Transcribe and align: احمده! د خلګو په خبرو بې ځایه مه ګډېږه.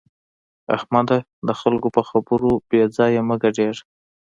احمده! 0.75 1.17
د 1.47 1.49
خلګو 1.59 1.89
په 1.95 2.01
خبرو 2.09 2.51
بې 2.69 2.81
ځایه 2.97 3.21
مه 3.27 3.35
ګډېږه. 3.43 3.83